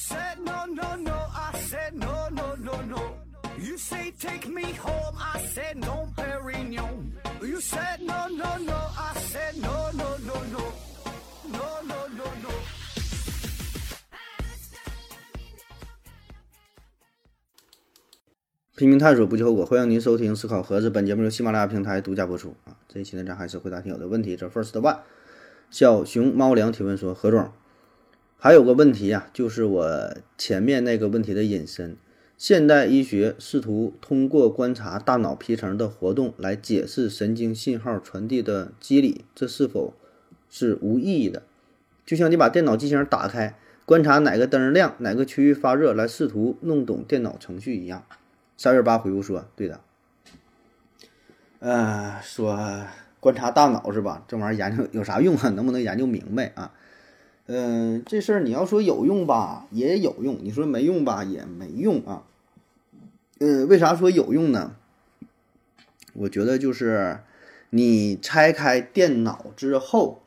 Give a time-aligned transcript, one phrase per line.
[0.00, 1.12] said no, no, no.
[1.12, 3.00] I said no, no, no, no.
[3.58, 5.14] You say take me home.
[5.18, 7.12] I said no, Perignon.
[7.42, 8.78] You said no, no, no.
[8.96, 10.72] I said no, no, no, no.
[11.52, 12.50] No, no, no, no.
[18.76, 19.66] 拼命探索，不计后果。
[19.66, 22.74] 欢迎您收听《思考盒子》，本节目由喜马拉雅平台独家播出啊。
[22.88, 24.34] 这一期呢，咱还是回答听友的问题。
[24.34, 25.00] 这 First One，
[25.70, 27.52] 小熊猫粮提问说：何总，
[28.42, 31.94] 还有个问题呀、就是我前面那个问题的引申。
[32.38, 39.92] 现代医学试图通过观察大脑皮层的活动来解释神经信号传递的机理，这是否
[40.48, 41.42] 是无意义的？
[42.06, 48.06] 就像你把电脑机型打开，观察哪个灯亮，哪个区域发热，来试图弄懂电脑程序一样。
[48.56, 49.80] 三月八回复说：“对的，
[51.58, 52.86] 呃，说
[53.20, 54.24] 观察大脑是吧？
[54.26, 55.50] 这玩意儿研究有啥用啊？
[55.50, 56.72] 能不能研究明白啊？
[57.46, 62.22] 嗯、这事儿你要说有用吧，也有用；你说没用吧，也没用啊。
[63.38, 64.76] 嗯，为啥说有用呢？
[66.12, 67.20] 我觉得就是
[67.70, 70.22] 你拆开电脑之后，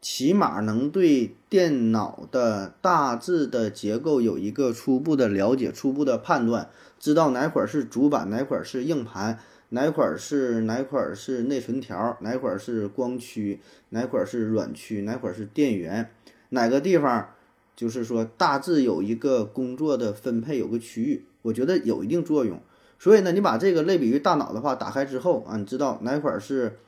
[0.00, 6.68] 起码能对电脑的大致的结构有一个初步的了解、初步的判断。”
[7.00, 16.10] 知道哪块是主板，哪块是硬盘，哪块是哪块是内存条，哪块是光驱，哪块是软驱，哪块是电源，
[16.50, 17.30] 哪个地方
[17.76, 22.60] 就是说大致有一个工作的分配，有个区域，我觉得有一定作用。
[22.98, 26.78] 所以呢，你把这个类比于大脑的话，打开之后啊，你知道哪块是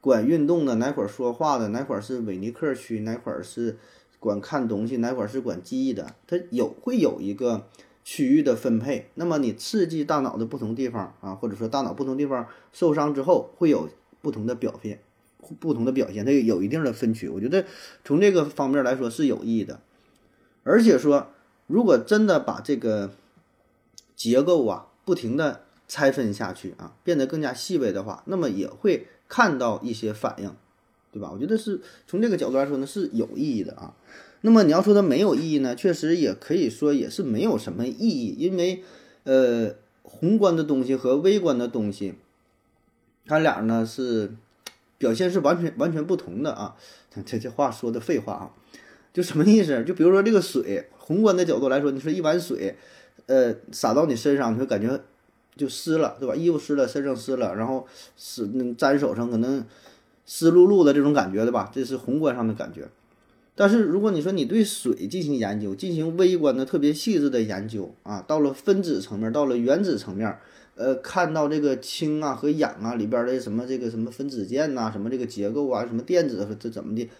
[0.00, 3.76] 管运动的，哪块说话的，哪块是韦尼克区，哪块是
[4.18, 7.66] 管看东西，哪块是管记忆的，它有会有一个。
[8.04, 13.86] 区域的分配，那么你刺激大脑的不同地方啊，或者说大脑不同地方受伤之后，会有
[14.22, 14.98] 不同的表现，
[15.60, 17.28] 不同的表现，它有一定的分区。
[17.28, 17.64] 我觉得
[18.04, 19.80] 从这个方面来说是有意义的，
[20.64, 21.28] 而且说
[21.66, 23.10] 如果真的把这个
[24.16, 30.54] 结构啊不停的拆分下去啊，变得更加细微的话，那么也会看到一些反应，
[31.12, 31.30] 对吧？
[31.32, 33.94] 我觉得是从这个角度来说呢是有意义的啊。
[34.42, 38.84] 那么你要说它没有意义呢，确实也可以说也是没有什么意义，因为，
[39.24, 42.14] 呃，宏观的东西和微观的东西，
[43.26, 44.34] 它俩呢是
[44.98, 46.76] 表现是完全完全不同的啊。
[47.24, 48.50] 这这话说的废话啊，
[49.12, 49.82] 就什么意思？
[49.84, 52.76] 就比如说这个水，宏观的角度来说，你说一碗水，
[53.26, 55.00] 呃，洒到你身上，你会感觉
[55.56, 56.36] 就湿了，对吧？
[56.36, 57.86] 衣服湿了，身上湿了，然后
[58.16, 58.46] 湿
[58.78, 59.64] 粘手上可能
[60.26, 61.70] 湿漉漉的这种感觉，对吧？
[61.74, 62.88] 这是宏观上的感觉。
[63.56, 70.38] 但是如果你说你对水进行研究，进行微观的特别细致的研究啊，到了分子层面，到了原子层面，
[70.78, 77.10] 呃，看到这个氢啊和氧啊里边的什么这个什么分子键呐、什么这个结构啊，什么电子这怎么的，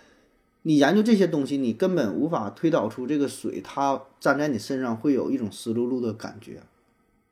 [0.62, 6.62] 你研究这些东西，你根本无法推导出这个水它粘在你身上会有一种湿漉漉的感觉，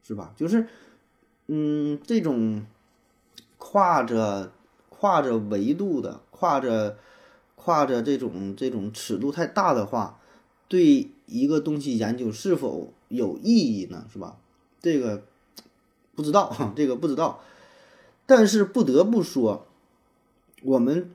[0.03, 0.35] 是吧？
[0.37, 0.67] 就是，
[1.47, 2.67] 嗯，这种
[3.59, 4.51] 跨着
[4.89, 6.99] 跨着维度的跨着。
[7.59, 10.21] 跨着这种这种尺度太大的话，
[10.69, 14.05] 对一个东西研究是否有意义呢？
[14.13, 14.37] 是吧？
[14.81, 15.25] 这个
[16.17, 17.41] 不知道， 这个不知道。
[18.27, 19.69] 但是不得不说，
[20.65, 21.11] 我们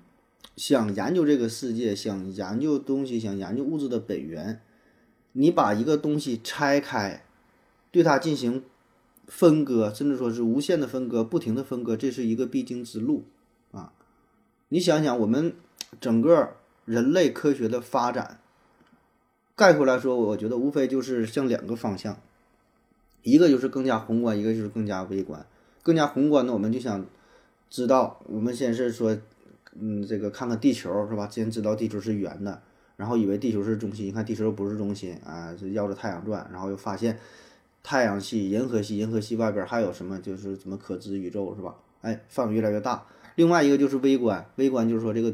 [0.55, 4.61] 想研究这个世界，想研究东西，想研究物质的本源，
[5.33, 7.25] 你把一个东西拆开，
[7.91, 8.63] 对它进行
[9.27, 13.25] 分割，甚至说是无限的分割，不停的分割，这是一个必经之路
[13.71, 13.91] 啊！
[14.69, 15.53] 你想想，我们。
[15.99, 18.39] 整个人类科学的发展，
[19.57, 22.17] 概括来说，我觉得无非就是向两个方向，
[23.23, 25.45] 一个就是更加宏观，一个就是更加微观。
[25.83, 27.05] 更加宏观呢，我们就想
[27.69, 29.17] 知道，我们先是说，
[29.79, 31.27] 嗯，这个看看地球是吧？
[31.29, 32.61] 先知道地球是圆的，
[32.97, 37.17] 然后以为地球是中心，一看地球又不是中心啊，是绕着太阳转，然后又发现
[37.83, 41.75] 太阳系、银河系、银河系外边还有什么，就是什么可知宇宙是吧？
[42.01, 43.05] 哎，范围越来越大。
[43.35, 45.33] 另外一个就是微观，微观就是说这个。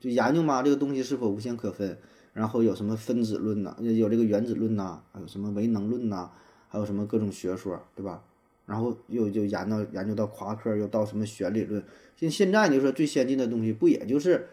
[0.00, 1.98] 就研究嘛，这个东西是否无限可分？
[2.32, 3.76] 然后有什么分子论呐？
[3.80, 5.00] 有这个原子论呐？
[5.10, 6.30] 还有什么唯能论呐？
[6.68, 8.22] 还有什么各种学说，对吧？
[8.66, 11.82] 然后又就研究研究到夸克，又到什么弦理论。
[12.16, 14.48] 现现在你说最先进的东西，不也就是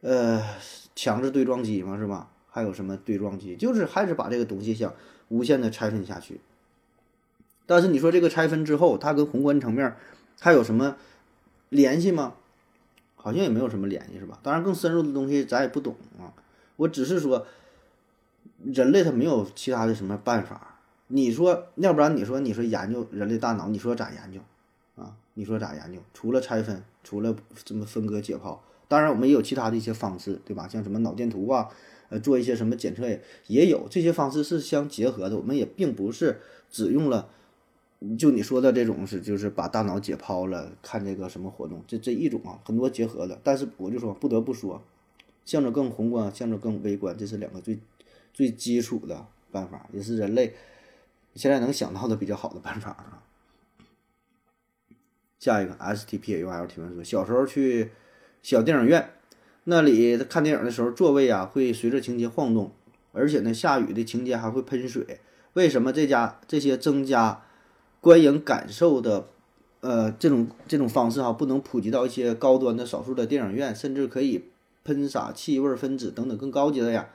[0.00, 0.42] 呃
[0.94, 2.30] 强制对撞机嘛，是吧？
[2.48, 3.56] 还有什么对撞机？
[3.56, 4.94] 就是还是把这个东西想
[5.28, 6.40] 无限的拆分下去。
[7.66, 9.94] 但是你说这个拆分之后，它跟宏观层面
[10.40, 10.96] 还有什么
[11.68, 12.34] 联系吗？
[13.16, 14.38] 好像也没有什么联系，是吧？
[14.42, 16.32] 当然，更深入的东西咱也不懂啊。
[16.76, 17.46] 我只是说，
[18.64, 20.73] 人类他没有其他的什么办法。
[21.08, 24.40] 你说，要不然你说，你说研究人类大脑，你说咋研究
[24.96, 25.16] 啊？
[25.34, 25.98] 你说咋研究？
[26.14, 28.58] 除了拆分，除了这么分割解剖，
[28.88, 30.66] 当然，我们也有其他的一些方式，对吧？
[30.66, 31.68] 像什么脑电图啊，
[32.08, 35.36] 呃，做一些什么检测也也有，这些方式是相结合的。
[35.36, 36.40] 我们也并不是
[36.70, 37.28] 只用了，
[38.18, 43.38] 就你说的这种是，就是把大脑解剖了看这个什么活动，这这一种啊，很多结合的。
[43.44, 44.82] 但是我就说不得不说，
[45.44, 47.78] 向着更宏观，向着更微观，这是两个最
[48.32, 50.54] 最基础的办法，也是人类
[51.34, 53.22] 现在能想到的比较好的办法啊。
[55.38, 57.90] 下一个 S T P U L 提问说，小时候去
[58.42, 59.10] 小电影院，
[59.64, 62.72] 那里看电影的时候，座位啊会随着情节晃动，
[63.12, 65.20] 而且呢，下雨的情节还会喷水。
[65.52, 67.42] 为什么这家这些增加
[68.00, 69.28] 观影感受的
[69.80, 74.44] 呃这种这种方式哈，不能普及到一些高端的少数的电影院，甚至可以
[74.82, 77.08] 喷洒气味分子等等更高级的呀？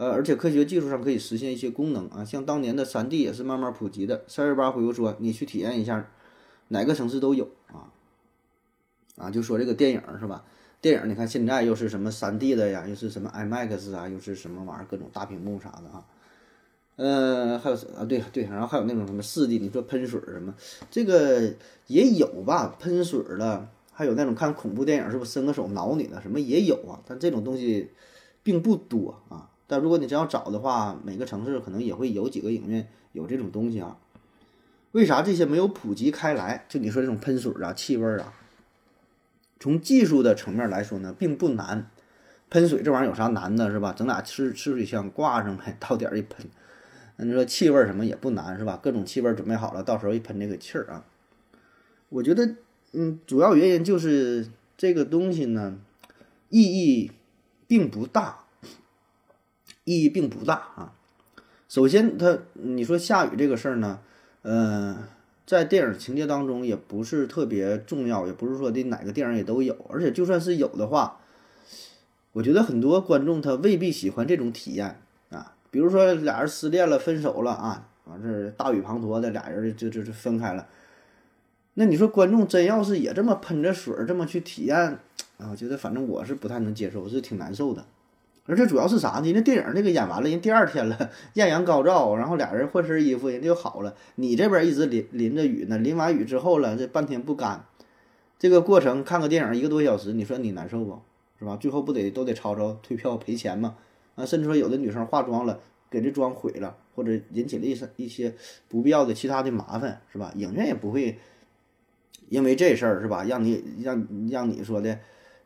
[0.00, 4.24] 呃，而且科学技术上可以实现一些功能啊，像当年的三 D 也是慢慢普及的。
[4.26, 6.08] 三月八回复说，你去体验一下。
[6.68, 7.92] 哪个城市都有啊，
[9.18, 10.42] 啊，就说这个电影是吧？
[10.80, 16.06] 电影你看现在又是什么三 D 的呀，又是什么 IMAX 啊，又是什么玩意儿，各种大屏幕啥的啊。
[16.96, 20.54] 嗯，还有啊，对对，然后还有那种什么四 D，你说喷水什么，
[20.90, 21.52] 这个
[21.88, 22.74] 也有吧？
[22.80, 27.02] 喷水的，还有那种看恐怖电影是不是伸个手挠你的，什么也有啊。
[27.04, 27.90] 但这种东西
[28.42, 29.49] 并不多啊。
[29.70, 33.96] 但如果你真要找的话，每个城市可能也会有几个影院有这种东西啊。
[34.90, 36.66] 为啥这些没有普及开来？
[36.68, 38.32] 就你说这种喷水啊、气味啊，
[39.60, 41.88] 从技术的层面来说呢，并不难。
[42.50, 43.94] 喷水这玩意儿有啥难的，是吧？
[43.96, 46.44] 整俩吃吃水枪挂上呗，到点儿一喷。
[47.14, 48.76] 那你说气味什么也不难，是吧？
[48.82, 51.04] 各种气味准备好了，到时候一喷这个气儿啊。
[52.08, 52.56] 我觉得，
[52.90, 55.78] 嗯，主要原因就是这个东西呢，
[56.48, 57.12] 意义
[57.68, 58.46] 并不大，
[59.84, 60.92] 意义并不大啊。
[61.68, 64.00] 首先，它你说下雨这个事儿呢？
[64.42, 64.96] 嗯，
[65.46, 71.20] 在电影情节当中也不是特别重要，也不是说的哪个电影也都有，而且就算是有的话，
[72.32, 75.00] 我觉得很多观众他未必喜欢这种体验
[75.30, 75.54] 啊。
[75.70, 80.66] 比如说俩人失恋了、分手了啊，完事大雨滂沱的，俩人就就就分开了。
[81.74, 84.76] 那你说观众真要是也这么喷着水这么去体验
[85.38, 87.84] 啊，我觉得反正我是不太能接受，是挺难受的。
[88.50, 89.32] 而且主要是啥呢？
[89.32, 93.94] 那电影那个演完了，人第二天了，艳阳高照，然后俩人换身衣服，人就好了。
[94.16, 97.64] 你这边一直淋淋着雨呢，淋完雨之后了，这半天不干，
[98.40, 100.98] 这个过程看个电影一个多小时，你说你难受不？
[101.38, 101.56] 是吧？
[101.56, 103.76] 最后不得都得吵吵退票赔钱吗？
[104.16, 108.34] 啊，甚至说有的女生化妆了，给这妆毁了，或者引起了一些一些
[108.68, 110.32] 不必要的其他的麻烦，是吧？
[110.34, 111.18] 影院也不会
[112.28, 114.98] 因为这事儿是吧，让你让让你说的，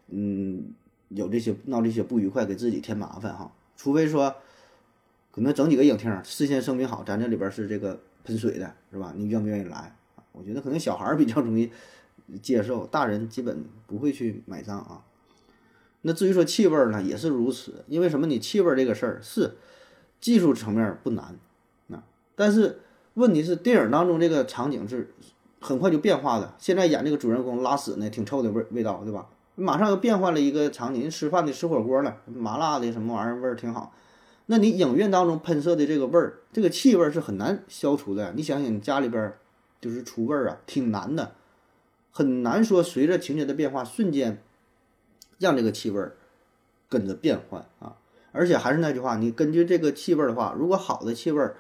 [0.09, 0.73] 嗯。
[1.09, 3.53] 有这些闹这些不愉快，给自己添麻烦哈。
[3.77, 4.35] 除非说，
[5.31, 9.13] 可能整几个影厅事先声明好，咱这里边是这个喷水的，是吧？
[9.17, 9.97] 你愿不愿意来？
[10.33, 11.71] 我觉得可能小孩比较容易
[12.43, 15.05] 接受，大人基本不会去买账啊。
[16.03, 17.85] 那至于说气味呢，也是如此。
[17.89, 18.27] 因为什么？
[18.27, 19.57] 你气味这个事儿是
[20.21, 21.37] 技术层面不难，
[21.91, 22.03] 啊，
[22.35, 22.81] 但是
[23.15, 25.15] 问题是电影当中这个场景是
[25.61, 26.55] 很快就变化的。
[26.59, 29.29] 现在演这个主人公拉屎呢，挺臭的味味道，对吧？
[29.57, 33.95] 马上又变换了一个场景，吃饭的吃火锅了，麻辣的什么玩意儿味儿挺好。
[34.47, 38.33] 那你影院当中喷射的这个味儿，这个气味是很难消除的。
[38.35, 39.33] 你想想，你家里边
[39.81, 41.33] 就是出味儿啊，挺难的，
[42.11, 44.43] 很难说随着情节的变化瞬间
[45.39, 46.03] 让这个气味
[46.89, 47.97] 跟着变换啊。
[48.33, 51.51] 而且还是那句话，你根据这个气味的话，如果好的气味，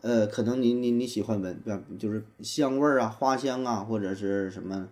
[0.00, 1.62] 呃，可能你你你喜欢闻，
[1.98, 4.88] 就是香味儿啊、花香啊，或者是什么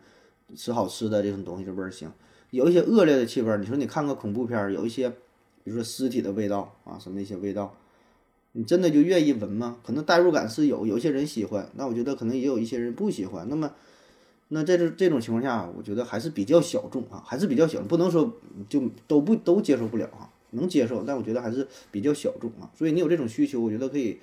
[0.54, 2.12] 吃好吃的这种东西的味儿香。
[2.50, 5.08] 有一些恶劣的气味，你说你看个恐怖片，有一些，
[5.62, 7.76] 比如说尸体的味道啊，什么一些味道，
[8.52, 9.78] 你真的就愿意闻吗？
[9.84, 13.46] 可能代入感是有，有些人喜欢，那我觉得可能也有一些人不喜欢。
[13.48, 13.72] 那么，
[14.48, 18.32] 那在这这种情况下，我觉得还是比较小众啊，还是比较小，不能说
[18.68, 22.68] 就都不都接受不了啊，能接受，但我觉得还是比较小众啊。
[22.74, 24.18] 所以你有这种需求，我觉得可以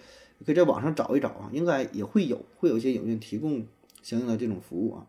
[0.46, 3.66] 可以在网上找一找啊，应该也会有，会有一些影院提供
[4.04, 5.06] 相应的这种服务啊。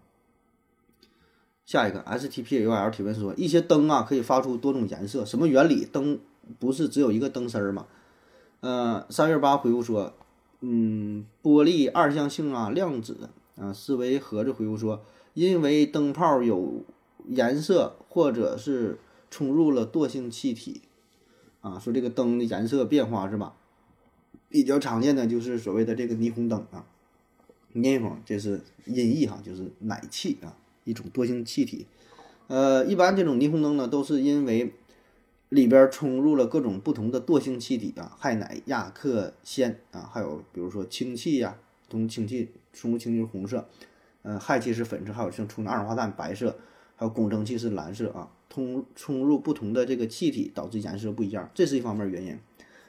[1.68, 5.84] 下一个 S T P U L 提问说：一些灯啊可以发出多种颜色，什么原理？
[5.84, 6.18] 灯
[6.58, 7.87] 不是只有一个灯丝儿吗？
[8.60, 10.14] 呃，三月八回复说：
[10.62, 13.70] 嗯，玻璃二象性啊，量子啊。
[13.70, 16.84] 思维盒子回复说：因为灯泡有
[17.26, 18.98] 颜色，或者是
[19.30, 20.80] 充入了惰性气体
[21.60, 21.78] 啊。
[21.78, 23.54] 说这个灯的颜色变化是吧？
[24.48, 26.87] 比较常见的就是所谓的这个霓虹灯啊，
[27.75, 30.56] 霓虹这是音译哈，就是奶气啊。
[30.88, 31.87] 一种惰性气体，
[32.47, 34.73] 呃，一般这种霓虹灯呢，都是因为
[35.50, 41.57] 里边充入了各种不同的惰性气体啊，氦氖氩氪氙啊，还有比如说氢气呀，
[41.90, 43.68] 充氢气充入氢气是红色，
[44.23, 46.57] 呃，氦气是粉色，还有像充的二氧化碳白色，
[46.97, 52.38] 还有汞蒸气是蓝色啊，通充入不同的这个气体导致颜色不一样，这是一方面原因。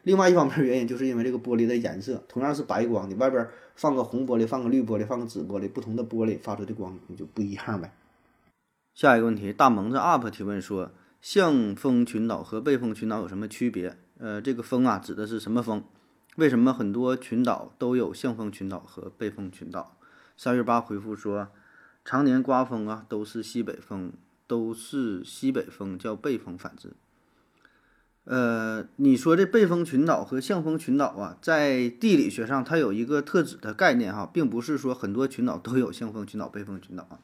[0.03, 3.45] 另外一方面原因就是因为这个玻璃的颜色，同样是白光，你外边
[3.79, 7.93] 放个红玻璃，放个绿玻璃，放个紫玻璃，不同的玻璃发出的光就不一样呗。
[8.93, 13.95] 下一个问题，大萌子 UP 提问说，向风群岛和背风群岛有什么区别？
[14.17, 15.81] 呃，这个风啊指的是什么风？
[16.35, 19.95] 为什么很多群岛都有向风群岛和背风群岛？
[20.35, 21.47] 三月八回复说，
[22.03, 24.11] 常年刮风啊都是西北风，
[24.45, 26.91] 都是西北风叫背风反之。
[28.29, 37.17] 呃，你说这背风群岛和向风群岛啊，在地理学上它有一个特指的概念哈，并不是说很多群岛都有向风群岛、背风群岛啊。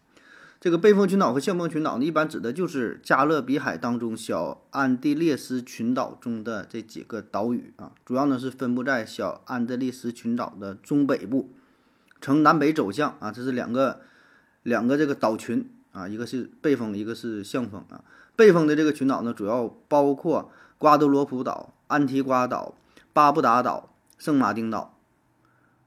[0.59, 11.51] 这个背风群岛和向风群岛呢，一般指的就是加勒比海当中小安地列斯群岛中的这几个岛屿啊，主要呢是分布在小安地列斯群岛的中北部，
[12.19, 14.01] 呈南北走向啊，这是两个
[14.63, 18.03] 两个这个岛群啊，一个是背风，一个是向风啊。
[18.35, 22.75] 背风的这个群岛呢，主要包括瓜德罗普岛、安提瓜岛、
[23.13, 24.97] 巴布达岛、圣马丁岛，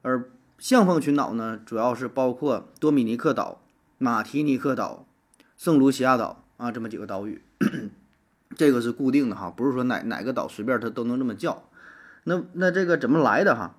[0.02, 3.60] 而向风群岛呢，主要是包括多米尼克岛。
[4.00, 5.06] 马提尼克岛、
[5.56, 7.42] 圣卢西亚岛啊，这么几个岛屿，
[8.56, 11.64] 这个是固定的哈，不是说哪哪个岛随便它都能这么叫。
[12.22, 13.74] 那那这个怎么来的哈？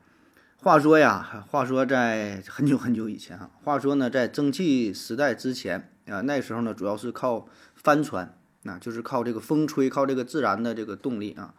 [0.57, 11.53] 话说呀，话说在很久很久以前哈，话说呢，在蒸汽时代之前啊，那时候呢主要是靠帆船，那就是靠这个风吹，靠这个自然的这个动力啊。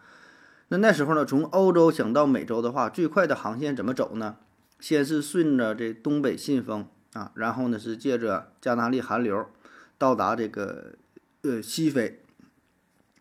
[0.69, 4.37] 那那时候呢，从欧洲想到美洲的话，最快的航线怎么走呢？
[4.79, 6.87] 先是顺着这东北信风。
[7.13, 9.51] 啊，然后呢是借着加纳利寒流
[9.99, 10.95] 到达这个
[11.43, 12.23] 呃西非，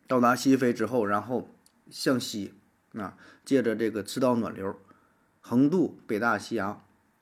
[0.05, 1.49] 到达西非之后，然后
[1.89, 2.53] 向西
[2.93, 4.79] 啊，借着这个赤道暖流
[5.41, 6.69] 横渡北大西洋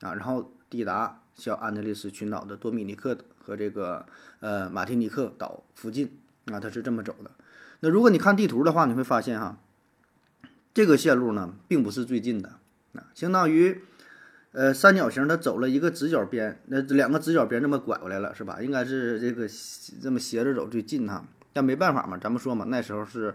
[0.00, 4.04] 啊，然后抵达小安德烈斯群岛的多米尼克和这个
[4.40, 6.18] 呃马提尼克岛附近
[6.52, 7.30] 啊，它是这么走的。
[7.80, 9.58] 那如果你看地图的话，你会发现哈，
[10.74, 12.58] 这个线路呢并不是最近的
[12.94, 13.80] 啊，相当于。
[14.52, 18.62] 呃，三角形它走了一个直角边，那两个直角边这么拐过来了，是吧？
[18.62, 19.46] 应该是这个
[20.02, 23.34] 这么斜着走最近哈，但没办法嘛，咱们说嘛，那时候是，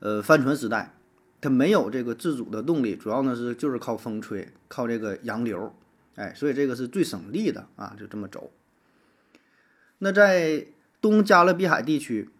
[0.00, 0.94] 呃，帆船时代，
[1.42, 5.72] 它没有这个自主的动力，主要呢是就是靠风吹，靠这个洋流，
[6.16, 8.50] 哎，所以这个是最省力的啊，就这么走。
[9.98, 10.66] 那在
[11.02, 12.30] 东加勒比海地区，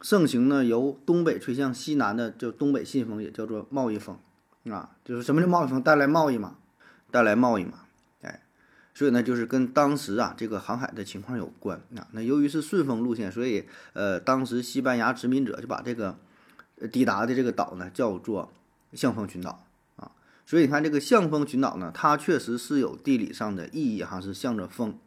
[0.00, 4.16] 盛行呢由东北吹向西南的叫东北信风，也叫做贸易风，
[4.70, 5.82] 啊，就是什么叫贸易风？
[5.82, 6.56] 带来贸易嘛。
[7.10, 7.84] 带来贸易嘛，
[8.20, 8.42] 哎，
[8.92, 12.06] 所以呢，就是跟当时啊这个航海的情况有关啊。
[12.12, 13.64] 那由于是顺风路线，所以
[13.94, 16.18] 呃，当时西班牙殖民者就把这个
[16.92, 18.52] 抵达的这个岛呢叫做
[18.92, 19.64] 向风群岛
[19.96, 20.10] 啊。
[20.44, 24.98] 所以你看这个向风群岛呢，它确实是有地理上的意义哈，是向着风。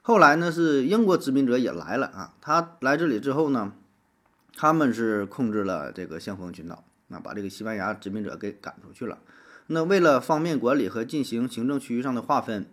[0.00, 3.74] 后来呢，是英国殖民者也来了啊，他来这里之后呢，
[4.54, 9.18] 他们是控制了这个向风群岛，那把这个西班牙殖民者给赶出去了。
[9.68, 12.66] 那为了方便管理和进行行政区域上的划分，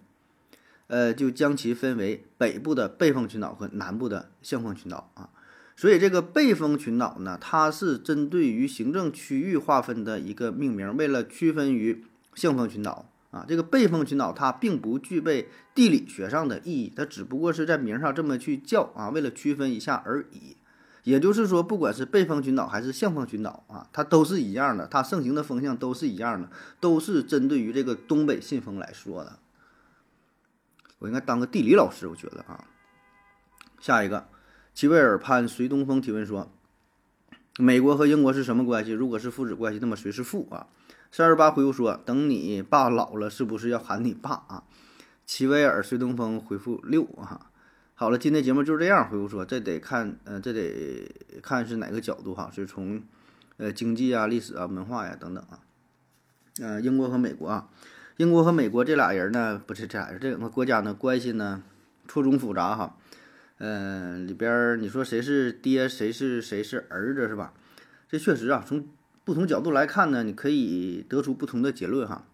[0.88, 5.30] 呃，就将其分为北部的背风群岛和南部的向风群岛啊。
[5.78, 10.98] 所以这个背风群岛呢，它是针对于行政区域划分的一个命名。
[10.98, 20.58] 为了区分于向风群岛啊，这个背风群岛它并不具备地理学上的意义，它只不过是在名上这么去叫啊，为了区分一下而已。
[21.04, 29.40] 也就是说，不管是背风群岛还是向风群岛啊，它都是一样的，它盛行的风向都是一样的，都是针对于这个东北信风来说的。
[31.00, 32.66] 我应该当个地理老师，我觉得啊。
[33.80, 34.28] 下一个，
[34.74, 36.52] 齐威尔潘随东风提问说：
[37.58, 38.92] 美国和英国是什么关系？
[38.92, 40.68] 如果是父子关系，那么谁是父啊？
[41.12, 44.64] 三二八回复说：等你爸老了，是不是要喊你爸啊？
[45.26, 47.49] 齐威尔随东风回复六啊。
[48.00, 49.10] 好了，今天节目就是这样。
[49.10, 51.14] 回复说，这得看，呃，这得
[51.44, 53.04] 看是哪个角度哈，是从，
[53.58, 55.60] 呃，经济啊、历史啊、文化呀等等啊。
[56.62, 57.68] 呃，英国和美国啊，
[58.16, 61.62] 英国和美国这俩人呢，不是这俩人，这两个国家呢关系呢
[62.08, 62.96] 错综复杂哈。
[63.58, 67.52] 嗯，里边你说谁是爹，谁是谁是儿子是吧？
[68.08, 68.88] 这确实啊，从
[69.26, 72.26] 不同角度来看呢，你可以得出不同的结论哈。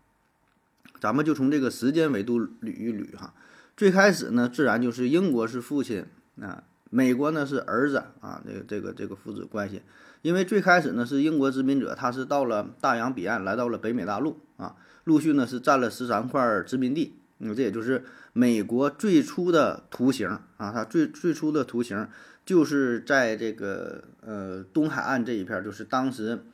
[1.00, 3.34] 咱们就从这个时间维度捋一捋哈。
[3.78, 6.06] 最开始呢，自然就是英国是父亲
[6.40, 9.82] 啊，美国呢是儿子啊，这个这个这个父子关系。
[10.22, 17.16] 因为最开始呢是英国殖民者，他是到了大洋彼岸，来到了北美大陆啊，陆续呢是占了十三块殖民地。
[17.40, 22.08] 那这也就是美国最初的图形啊，它最最初的图形
[22.46, 26.46] 就是在这个呃东海岸这一片，就是当时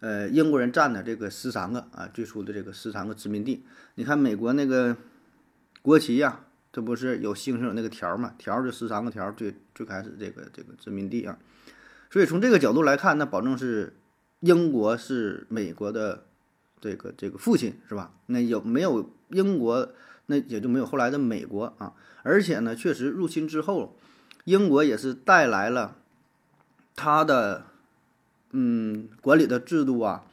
[0.00, 3.64] 呃英国人占的这个十三个啊最初的这个十三个殖民地。
[3.94, 4.94] 你看美国那个
[5.80, 6.40] 国旗呀。
[6.76, 8.34] 这不是有星星有那个条儿嘛？
[8.36, 11.38] 条儿就十三个条儿，最最开始这个这个殖民地啊。
[12.10, 13.96] 所以从这个角度来看，那保证是
[14.40, 16.26] 英国是美国的
[16.78, 18.12] 这个这个父亲是吧？
[18.26, 19.90] 那有没有英国，
[20.26, 21.94] 那也就没有后来的美国啊。
[22.22, 23.96] 而且呢，确实入侵之后，
[24.44, 25.96] 英国也是带来了
[26.94, 27.64] 他的
[28.50, 30.26] 嗯管理的制度啊，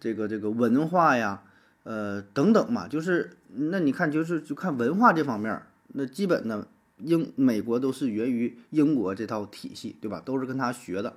[0.00, 1.44] 这个这个文化呀，
[1.84, 5.62] 呃等等嘛，就是那你看就是就看文化这方面，
[5.96, 6.66] 那基本呢
[6.98, 10.20] 英美国都是源于英国这套体系，对吧？
[10.24, 11.16] 都是跟他学的。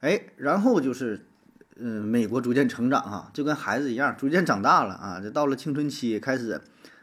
[0.00, 1.26] 哎，然后就是，
[1.76, 6.60] 嗯，美国逐渐成长啊，就跟孩子一样，逐渐长大了啊，就到了青春期开始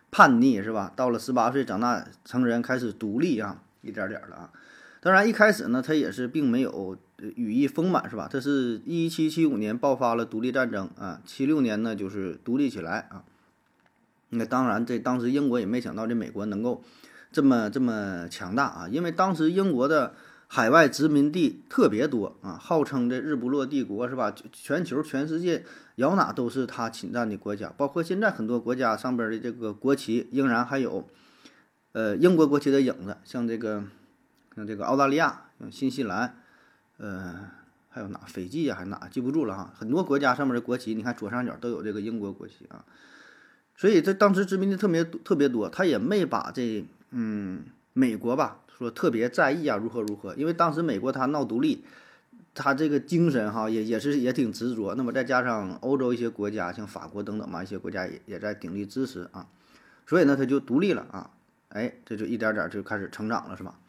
[0.09, 0.91] 叛逆是吧？
[0.95, 4.51] 到了十八岁长大成人开始独立啊，一点点的啊。
[4.99, 6.97] 当然一开始呢，他也是并没有
[7.35, 8.27] 羽翼丰满是吧？
[8.29, 13.23] 这是一七七五年爆发了独立战争啊，七六年呢就是独立起来啊。
[14.29, 16.83] 那当然，这当时英国也没想到这美国能够
[17.31, 20.13] 这么这么强大啊，因为当时英国的。
[20.49, 24.33] 海外殖民地特别多啊，号称这日不落帝国是吧？
[24.53, 25.65] 全球全世界
[25.95, 31.05] 摇哪都是他侵占的国家，包括现在很多国家上边的这个国旗仍然还有，
[31.91, 33.83] 呃，英国国旗的影子，像这个
[34.55, 36.37] 像这个澳大利亚、新西兰，
[36.95, 37.49] 呃，
[37.89, 39.73] 还有哪斐济啊，还是哪记不住了哈。
[39.75, 42.85] 很多国家上面的国旗，你看左上角都有这个英国国旗啊。
[43.77, 48.59] 所以这当时殖民地特别特别多，他也没把这嗯美国吧。
[48.77, 50.35] 说特别在意啊，如何如何？
[50.35, 51.83] 因为当时美国他闹独立，
[52.53, 54.93] 他这个精神哈也也是也挺执着。
[54.93, 59.47] 那么再加上欧洲一些国家，像法国等等嘛，一些国家也也在鼎力支持啊，
[60.05, 61.31] 所以呢他就独立了啊，
[61.69, 63.79] 哎，这就一点点就开始成长了，是吧？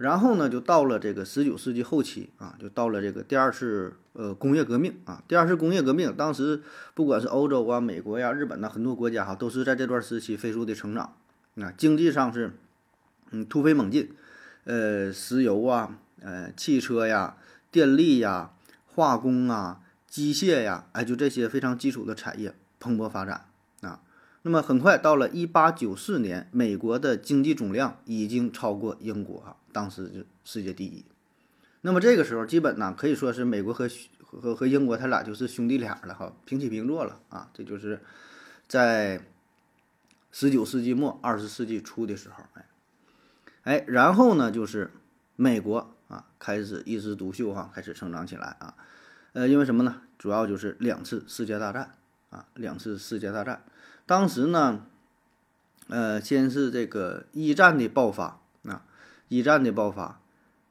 [0.00, 5.22] 然后呢，就到了这个十九世纪后期啊，就到了这个第二次呃工业革命啊。
[5.28, 6.62] 第二次工业革命，当时
[6.94, 11.14] 不管是欧洲啊、美国呀、日本呐，很多国家哈都是在这段时期飞速的成长
[11.56, 12.52] 啊，经济上是。
[13.32, 14.10] 嗯，突飞猛进，
[14.64, 17.36] 呃，石油啊，呃，汽车呀，
[17.70, 18.50] 电力呀，
[18.86, 23.44] 化工啊，机械呀，哎，就这些非常基础的产业蓬勃发展。
[24.42, 31.04] 那么很快到了一八九四年，美国的经济总量已经超过英国哈，当时就世界第一。
[31.82, 33.88] 那么这个时候，基本呢可以说是美国和
[34.24, 37.50] 和和英国他俩就是兄弟俩了哈，平起平坐了啊。
[37.52, 38.00] 这就是
[38.66, 39.20] 在
[40.32, 42.66] 十九世纪末二十世纪初的时候，哎。
[43.64, 44.90] 哎，然后呢，就是
[45.36, 48.74] 美国啊，开始一枝独秀哈，开始成长起来啊。
[49.34, 50.00] 呃，因为什么呢？
[50.18, 51.94] 主要就是两次世界大战
[52.30, 53.62] 啊，两次世界大战。
[54.10, 54.86] 当时呢，
[55.86, 58.82] 呃，先是这个一战的爆发啊，
[59.28, 60.20] 一战的爆发，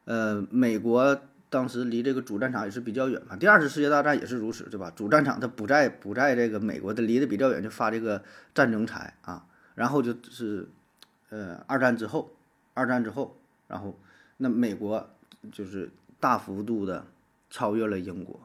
[0.03, 3.37] 呃，美国当时离这个主战场也是比较远嘛。
[3.37, 4.91] 第二次世界大战也是如此，对吧？
[4.93, 8.21] 主战场它不在不在这个美国的，离得比较远，就发这个
[8.53, 9.45] 战争财啊。
[9.73, 10.67] 然后就是
[11.29, 12.35] 呃，二战之后。
[12.73, 13.37] 二战之后，
[13.69, 13.97] 然后
[14.35, 15.09] 那美国
[15.49, 17.05] 就是大幅度的
[17.49, 18.41] 超越了英国，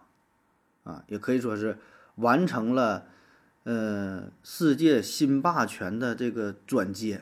[0.85, 1.79] 啊，也可以说是
[2.15, 3.07] 完成了
[3.65, 7.21] 呃世界新霸权的这个转接，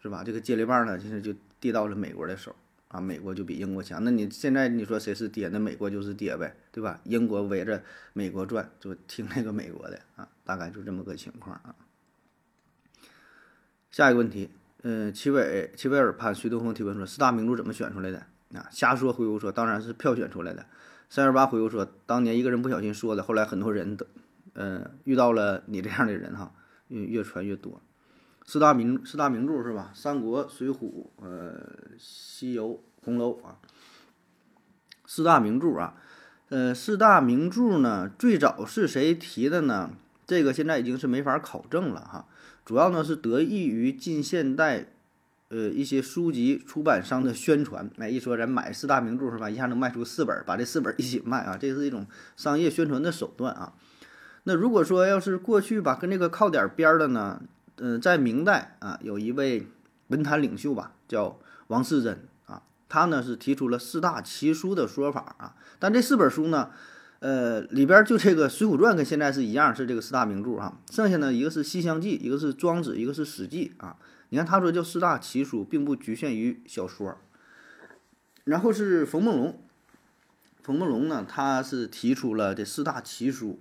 [0.00, 0.22] 是吧？
[0.22, 2.54] 这个接力棒呢，其实就递到了美国的手，
[2.88, 4.04] 啊，美国就比英国强。
[4.04, 5.48] 那你现在你说谁是爹？
[5.48, 7.00] 那美国就是爹呗，对吧？
[7.04, 11.74] 英国围着美国转，就听那个美国的啊，大概就这么个情况啊。
[13.90, 14.50] 下一个问题。
[14.86, 18.18] 嗯，齐伟齐威尔潘徐东风提问说：四大名著怎么选出来的？
[18.52, 20.66] 啊，瞎说回复说，当然是票选出来的。
[21.08, 24.06] 三二八回复说，当年一个人不小心说的，后来很多人都，
[24.54, 26.52] 嗯，遇到了你这样的人哈，
[26.88, 27.80] 越越传越多。
[28.46, 29.90] 四大名四大名著是吧？
[29.94, 31.56] 三国、水浒、呃，
[31.98, 33.56] 西游、红楼啊。
[35.06, 35.94] 四大名著啊，
[36.48, 39.90] 呃，四大名著呢，最早是谁提的呢？
[40.26, 42.26] 这个现在已经是没法考证了哈。
[42.64, 44.86] 主要呢是得益于近现代，
[45.48, 53.74] 呃一些书籍出版商的宣传，哎一说咱买四大名著是吧，一下能卖出四本，把这四本一起卖啊，这是一种商业宣传的手段啊。
[54.44, 57.42] 那如果说要是过去吧，跟这个靠点边儿的呢，
[57.76, 59.66] 嗯，在明代啊，有一位
[60.08, 66.70] 文坛领袖吧，叫王世贞啊，他呢是提出了四大奇书的说法啊，但这四本书呢。
[67.20, 70.78] 呃，里边就这个《水浒传》跟现在是一样，是这个四大名著哈。
[70.90, 73.96] 剩下呢，一个是《西厢记》，一个是《庄子》，一个是《史记》啊。
[74.28, 77.16] 你看他说叫四大奇书，并不局限于小说。
[78.44, 79.58] 然后是冯梦龙，
[80.62, 83.58] 冯梦龙呢，他是提出了这四大奇书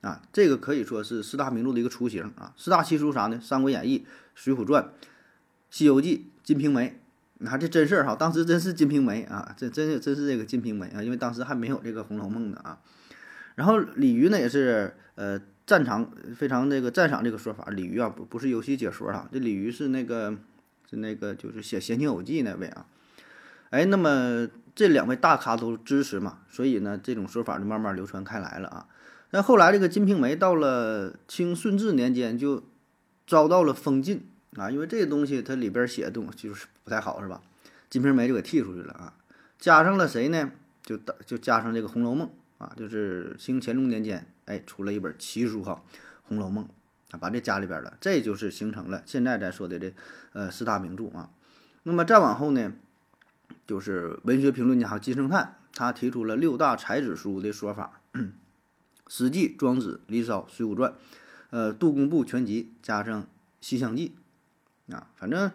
[0.00, 2.54] 啊，这个可以说是四大名著的一个雏形啊。
[2.56, 3.38] 四大奇书啥呢？
[3.44, 3.98] 《三国演义》
[4.34, 4.82] 《水浒传》
[5.70, 6.88] 《西游记》《金瓶梅》。
[7.40, 12.78] 你看这真事儿哈，当时真是《金瓶梅》啊，这真是真是这个《金瓶梅》啊，因为当时还没有这个《红楼梦》呢啊。
[13.54, 17.64] 然后李渔呢也是呃赞赏非常那个赞赏这个说法。
[17.70, 20.36] 李渔啊不不是游戏解说哈，这李渔是那个
[20.86, 22.86] 就那个就是写《闲情偶记》那位啊。
[23.70, 28.86] 哎，那么这两位大咖都支持嘛，所以呢，这种说法就慢慢流传开来了啊。
[29.30, 32.64] 那后来这个《金瓶梅》到了清顺治年间就
[33.26, 37.42] 遭到了封禁啊，因为这个东西它里边写的东西就是不太好，是吧？
[37.90, 39.14] 《金瓶梅》就给剔出去了啊，
[39.58, 40.50] 加上了谁呢？
[40.82, 42.28] 就就加上这个《红楼梦》
[42.64, 45.82] 啊，就是清乾隆年间，哎，出了一本奇书哈，
[46.22, 46.64] 《红楼梦》
[47.10, 49.92] 啊，把这加里边了，这就是形成了现在咱说的这
[50.32, 51.28] 呃四大名著啊。
[51.82, 52.72] 那么再往后呢？
[53.66, 58.00] 就是文学评论家金圣叹，他提出了六大才子书的说法，
[59.08, 60.92] 《史记》《庄子》《离骚》《水浒传》，
[61.50, 63.22] 呃，《杜工部全集》加上
[63.60, 64.14] 《西厢记》，
[64.94, 65.50] 啊，反正，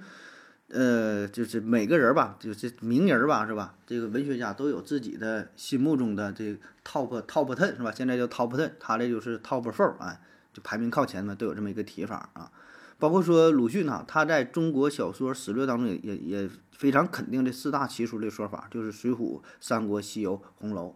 [0.70, 3.76] 呃，就是每个人吧，就是名人吧，是吧？
[3.86, 7.92] 这个文学家都有自己的心目中的这 top top ten 是吧？
[7.92, 10.20] 现在叫 top ten，他这就是 top four 啊，
[10.52, 12.52] 就排名靠前的都有这么一个提法啊。
[12.98, 19.16] 包括说鲁迅哈，他在中国小说史略当中也也也非常肯定这四大奇书的说法，就是《水浒》
[19.60, 20.88] 《三国》《西游》《红楼》，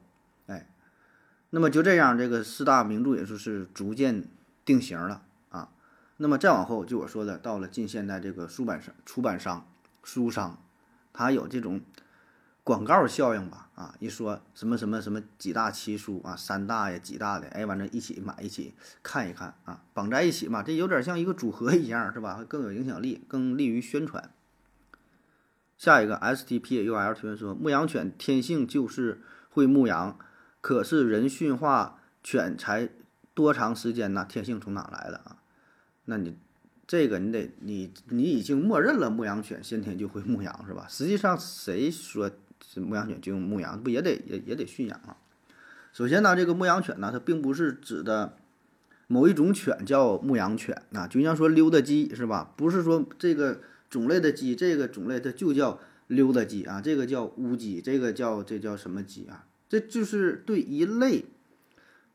[1.50, 4.26] 那么就这样，这个四大名著也就是逐渐
[4.66, 5.70] 定型了啊。
[6.18, 9.68] 那么再往后，就我说的，到了近现代，这个出版商、出版商、
[10.04, 10.62] 书商，
[11.14, 11.82] 他有这种。
[12.64, 22.44] 广告效应吧，啊，一说什么什么什么几大奇书啊，三大呀，几大的，哎，完了，一起买一起看一看啊，绑在一起嘛，这有点像一个组合一样，是吧？
[22.46, 24.30] 更有影响力，更利于宣传。
[25.78, 30.20] 下一个 S T P U L 提问说，牧羊犬天性就是会牧羊，
[30.62, 32.90] 可是人驯化犬才
[33.34, 34.26] 多长时间呢？
[34.28, 35.38] 天性从哪来的啊？
[36.06, 36.36] 那你
[36.86, 40.86] 这个你得你你已经默认了牧羊犬先天就会牧羊是吧？
[40.90, 42.32] 实际上谁说？
[42.60, 45.16] 这牧羊犬就用牧羊，不也得也也得驯养啊？
[45.94, 48.36] 首先呢，这个牧羊犬呢，它并不是指的
[49.06, 52.54] 某一种犬叫牧羊犬啊，就像说溜达鸡是吧？
[52.58, 59.46] 不是说这个种类的鸡，这个种类它就叫溜达鸡啊，这个叫乌鸡，这个叫这叫什么鸡啊？
[59.70, 61.26] 这就是对一类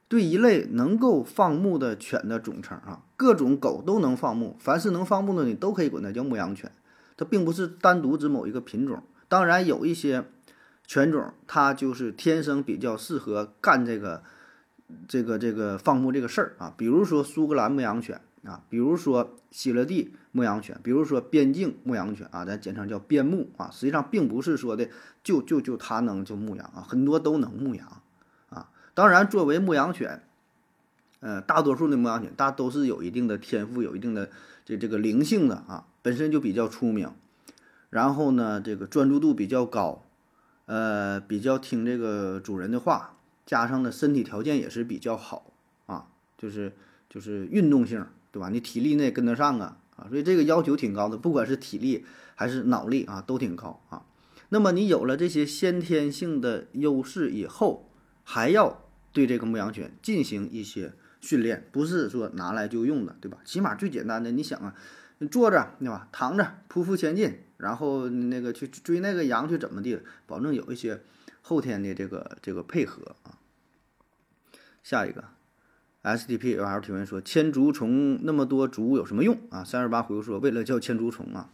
[0.08, 3.02] 对一类能够放牧的犬的总称啊。
[3.16, 6.70] 各种狗都能放牧，凡是能放牧的你都可以管它叫牧羊犬，
[7.16, 9.02] 它并不是单独指某一个品种。
[9.28, 10.24] 当然有一些
[10.86, 14.22] 犬种，它就是天生比较适合干这个、
[15.08, 16.74] 这个、这个放牧这个事儿啊。
[16.76, 23.70] 比如说苏格兰牧羊犬啊，比如说希勒蒂牧羊犬，比如说边境牧羊犬啊，咱简称叫边牧啊。
[23.70, 24.88] 实际上并不是说的
[25.22, 28.02] 就就就它能就牧羊啊，很多都能牧羊
[28.48, 28.70] 啊。
[28.94, 30.22] 当然，作为牧羊犬，
[31.20, 34.30] 呃，大多数的牧羊犬大都是有一定的天赋、有一定的
[34.64, 37.10] 这这个灵性的啊，本身就比较出名。
[37.90, 40.02] 然后呢，这个专注度比较高，
[40.66, 45.52] 呃，比较听这个主人的话，加上呢身体条件也是比较好
[45.86, 46.06] 啊，
[46.38, 46.72] 就是
[47.10, 48.48] 就是运动性，对吧？
[48.48, 54.04] 你体力那也跟得上啊啊，所以这个要求挺高的，不管是体力还是脑力啊，都挺高啊。
[54.48, 57.88] 那么你有了这些先天性的优势以后，
[58.24, 63.38] 还要对这个牧羊犬进行一些训练，不是说拿来就用的，对吧？
[63.44, 64.74] 起码最简单的，你想啊，
[65.18, 66.08] 你坐着对吧？
[66.10, 67.38] 躺着匍匐前进。
[67.58, 71.00] 然后那个去追那个羊去怎么地，保证有一些
[71.42, 73.38] 后天的这个这个配合啊。
[74.82, 75.22] 下一个
[76.02, 79.64] S T P L 提问说，千足虫那么多足有什么用啊？
[79.64, 81.48] 三二八回复说，为了叫千足虫啊，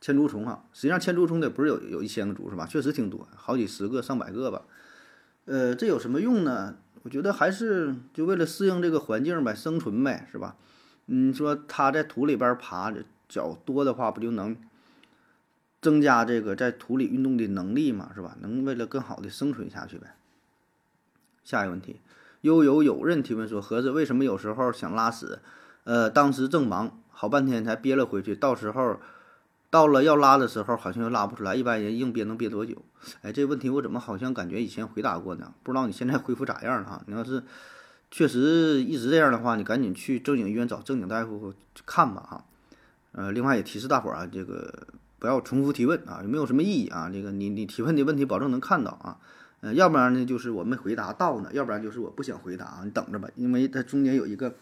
[0.00, 2.66] 千足虫啊，实际上千足虫的不是有有一千个足是吧？
[2.66, 4.62] 确实挺多，好几十个、上百个吧。
[5.44, 6.76] 呃，这有什么用呢？
[7.02, 10.56] 我觉得还是就为了适应这个环境呗，生存呗，是吧？
[11.06, 12.92] 你说它在土里边爬，
[13.28, 14.56] 脚多的话，不就能？
[15.82, 18.36] 增加这个在土里运动的能力嘛，是吧？
[18.40, 20.14] 能为了更好的生存下去呗。
[21.42, 22.00] 下一个问题，
[22.42, 25.38] 悠游有任提问说：盒子为什么有时候想拉屎？
[25.84, 28.98] 呃，当时正忙，好半天才憋了回去，到时候
[29.70, 31.54] 到了要拉的时候，好像又拉不出来。
[31.54, 32.76] 一般人硬憋能憋多久？
[33.22, 35.52] 哎，这问题我怎么好像感觉以前回答过呢？
[35.62, 37.02] 不知道你现在恢复咋样了哈？
[37.06, 37.42] 你要是
[38.10, 41.54] 确实一直这样的话，你赶紧去正经医院找正经大夫
[41.86, 42.44] 看吧哈。
[43.12, 44.86] 呃，另外也提示大伙儿啊，这个。
[45.20, 47.10] 不要重复提问啊，有没有什么意义啊？
[47.12, 49.18] 这个你你提问的问题，保证能看到啊。
[49.60, 54.54] 呃，要不然呢，就是我没回答到呢；要不然就是我不想回答，你等着吧，因为它中间有一个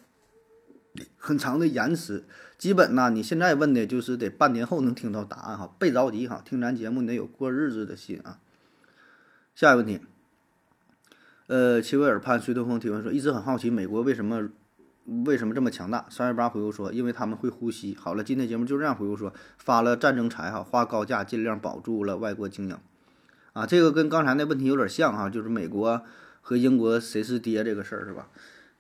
[1.17, 2.25] 很长的延迟。
[2.57, 8.41] 基本呢，你现在问的就是得半年后能听到答案哈，别着急哈，听咱节目你得有过日子的心啊。
[9.55, 10.01] 下一个问题，
[11.47, 14.49] 呃，齐威尔潘随东风提问说，一直很好奇美国为什么。
[15.25, 16.05] 为什么这么强大？
[16.11, 17.97] 三月八回复说，因为他们会呼吸。
[17.99, 22.77] 好了，今天节目就这样回复说，发了战争财哈，花高价尽量保住了外国精英。
[23.59, 26.01] 啊，这个跟刚才那问题有点像哈，就是美国
[26.41, 28.29] 和英国谁是爹这个事儿是吧？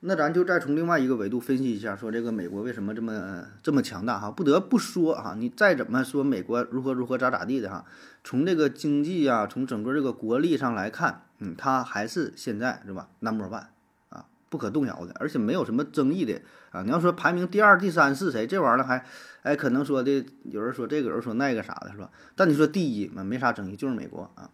[0.00, 4.30] 那咱就再从另外一个维度分析一下，说这个美国为什么这么这么强大哈？
[4.30, 7.84] 不得不说哈，你再怎么说美国如何如何咋咋地的哈，
[8.22, 13.64] 从这个经济啊，从整个这个国力上来看，嗯，它还是现在是吧，number one
[14.10, 16.82] 啊，不可动摇的，而且没有什么争议的啊。
[16.82, 19.04] 你要说排名第二、第三是谁，这玩意儿还
[19.42, 22.08] 哎可能说的有人说这个，有人说那个啥的是吧？
[22.36, 24.48] 但你说第一嘛，没啥争议，就是美国啊。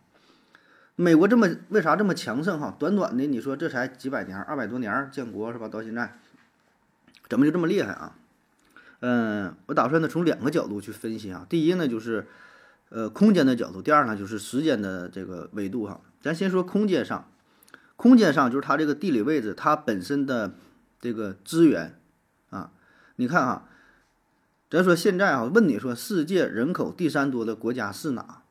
[0.97, 2.77] 美国这么为啥这么强盛哈？
[2.79, 5.67] 短短的你说这才几百年，二百多年建国是吧？
[5.67, 6.19] 到现在
[7.29, 8.17] 怎么就这么厉害啊？
[9.01, 11.45] 嗯，我打算呢从两个角度去分析啊。
[11.49, 12.29] 第一呢就是
[12.91, 16.01] 呃空间的角度，第二呢就是时间的这个维度哈。
[16.23, 17.29] 咱先说空间上，
[17.97, 20.55] 空间上就是它这个地理位置，它本身的
[21.01, 21.99] 这个资源
[22.51, 22.71] 啊。
[23.17, 23.69] 你看哈，
[24.71, 28.44] 咱说现在啊，问你说世界人口第三多的国家是哪？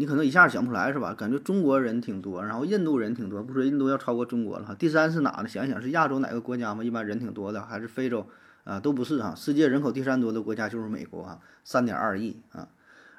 [0.00, 1.12] 你可能一下想不出来是吧？
[1.12, 4.74] 感觉中国人挺多，然后印度人挺多，不说印度要超过中国了哈。
[4.74, 5.46] 第三是哪呢？
[5.46, 6.82] 想想是亚洲哪个国家吗？
[6.82, 8.26] 一般人挺多的，还是非洲
[8.64, 8.80] 啊？
[8.80, 9.34] 都不是哈。
[9.34, 12.68] 世界人口第三多的国家就是美国啊，三点二亿啊。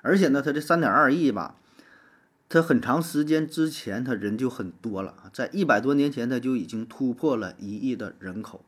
[0.02, 1.54] 而且呢，它这三点二亿吧，
[2.50, 8.66] 它很长时间之前它人就很多了，在一百多年前它就已经突破了一亿的人口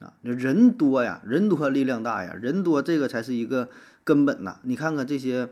[0.00, 0.12] 啊。
[0.20, 3.70] 那人多呀，人多力量大呀，人多这个才是一个
[4.04, 4.58] 根本呐。
[4.64, 5.48] 你看看这些。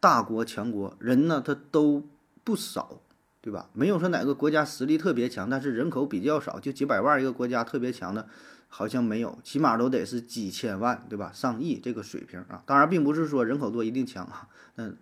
[0.00, 2.08] 大国强国人呢，他都
[2.42, 3.02] 不少，
[3.42, 3.68] 对吧？
[3.74, 8.26] 没有说哪个国家实力特别强，但是人口比较少，就几百万一个国家特别强的，
[8.68, 11.30] 好像没有，起码都得是几千万，对吧？
[11.34, 12.62] 上亿这个水平啊。
[12.64, 14.48] 当然，并不是说人口多一定强啊。
[14.76, 14.96] 嗯，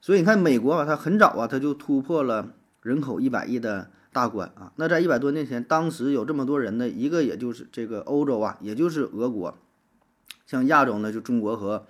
[0.00, 4.72] 所以你看美国吧，它很早啊，它就突破了人口一百亿的大关啊。
[4.76, 9.58] 那在一百多年前，当时有这么多人呢，一个也就是这个欧洲啊，也就是俄国，
[10.46, 11.86] 像亚洲呢，就中国和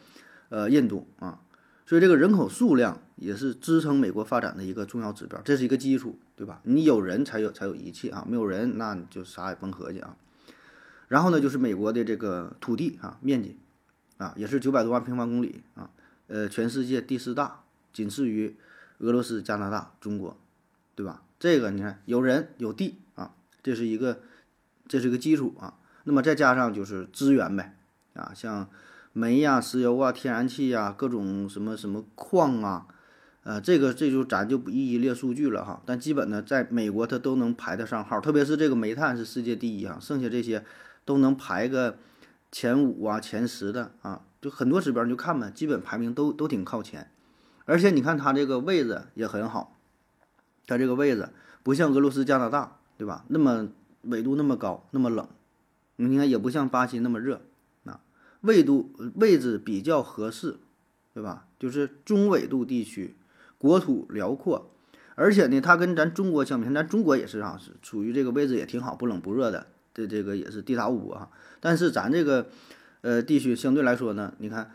[0.49, 1.39] 呃印度啊。
[1.87, 6.61] 所以这个人口数量也是支撑美国发展的一个重要指标，这是一个基础，对吧？
[6.65, 10.17] 你有人才有才有一切啊，没有人那你就啥也甭合计啊。
[11.09, 13.59] 然后呢，就是美国的这个土地啊，面积
[14.17, 15.91] 啊，也是九百多万平方公里啊，
[16.29, 18.57] 呃，全世界第四大，仅次于
[19.01, 20.39] 俄罗斯、加拿大、中国，
[20.95, 21.23] 对吧？
[21.39, 24.23] 这个你看有人有地啊，这是一个
[24.89, 25.75] 这是一个基础啊。
[26.05, 27.77] 那么再加上就是资源呗
[28.15, 28.71] 啊，像。
[29.17, 32.87] 煤呀、石油啊、天然气呀、各种什么什么矿啊，
[33.45, 35.81] 呃，这个这就咱就不一一列数据了哈。
[35.87, 40.65] 但基本呢，在美国它都能排得上号，特别是这个煤炭是世界第一啊，剩下这些
[41.05, 41.97] 都能排个
[42.51, 47.09] 前五啊、前十的啊，就很多指标你就看吧，基本排名都都挺靠前。
[47.67, 49.77] 而且你看它这个位置也很好，
[50.67, 51.29] 它这个位置
[51.63, 53.25] 不像俄罗斯、加拿大，对吧？
[53.29, 53.69] 那么
[54.03, 55.29] 纬度那么高，那么冷，
[55.97, 57.41] 你看也不像巴西那么热。
[58.45, 60.57] 纬度位置比较合适，
[61.15, 61.47] 对吧？
[61.59, 63.15] 就是中纬度地区，
[63.57, 64.71] 国土辽阔，
[65.15, 71.31] 而且呢，它跟咱中国相比，咱中国也是啊，是处于这个位置也挺好，不冷不热的，这这个也是地大物博哈。
[71.59, 72.49] 但是咱这个
[73.01, 74.71] 呃地区相对来说呢，你看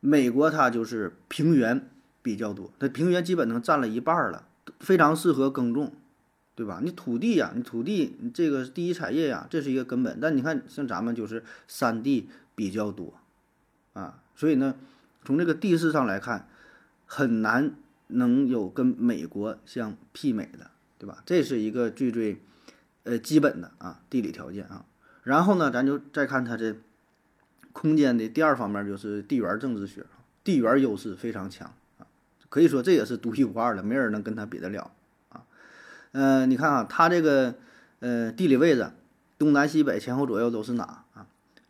[0.00, 1.88] 美国它就是平原
[2.22, 4.48] 比较多，它平原基本能占了一半了，
[4.80, 5.92] 非常适合耕种，
[6.56, 6.80] 对吧？
[6.82, 10.18] 你土地呀，你土地你这个第一产业呀，这是一个根本。
[10.20, 12.28] 但你看像咱们就是山地。
[12.54, 13.14] 比较多，
[13.94, 14.74] 啊，所以呢，
[15.24, 16.48] 从这个地势上来看，
[17.06, 17.74] 很难
[18.08, 21.22] 能有跟美国相媲美的，对吧？
[21.24, 22.40] 这是一个最最，
[23.04, 24.84] 呃，基本的啊地理条件啊。
[25.22, 26.76] 然后呢，咱就再看它这
[27.72, 30.04] 空间的第二方面，就是地缘政治学，
[30.44, 32.06] 地缘优势非常强啊，
[32.48, 34.90] 可以说这也是独一无二的，没人能跟它比得了
[35.30, 35.44] 啊。
[36.12, 37.54] 嗯，你看啊，它这个
[38.00, 38.90] 呃地理位置，
[39.38, 41.01] 东南西北前后左右都是哪？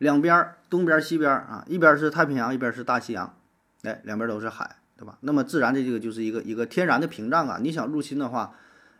[0.02, 3.36] 两边儿，东边、西边啊，一边是太平洋，一边是大西洋，
[3.82, 5.16] 哎，两边都是海，对吧？
[5.20, 7.58] 那么自然的这个就是一个一个天然的屏障啊。
[7.62, 8.52] 你想入侵的话，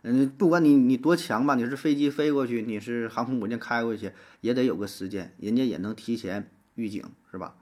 [0.03, 7.55] 嗯，不管你你多强吧，你是飞机飞过去，你是航空母舰开过去，也得有个时间，人家也能提前预警，是吧？